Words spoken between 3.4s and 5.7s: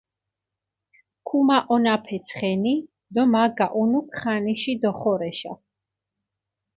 გაჸუნუქ ხანიში დოხორეშა.